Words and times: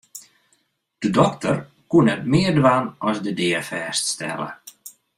De 1.01 1.09
dokter 1.19 1.55
koe 1.89 2.03
net 2.07 2.23
mear 2.31 2.53
dwaan 2.59 2.85
as 3.07 3.17
de 3.25 3.31
dea 3.39 3.61
fêststelle. 3.69 4.49